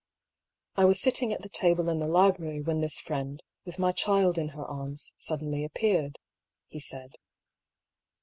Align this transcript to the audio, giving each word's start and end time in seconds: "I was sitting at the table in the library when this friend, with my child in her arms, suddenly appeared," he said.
"I 0.81 0.85
was 0.85 0.99
sitting 0.99 1.31
at 1.31 1.43
the 1.43 1.47
table 1.49 1.87
in 1.87 1.99
the 1.99 2.07
library 2.07 2.59
when 2.59 2.79
this 2.81 2.99
friend, 2.99 3.43
with 3.65 3.77
my 3.77 3.91
child 3.91 4.39
in 4.39 4.47
her 4.57 4.65
arms, 4.65 5.13
suddenly 5.19 5.63
appeared," 5.63 6.17
he 6.67 6.79
said. 6.79 7.11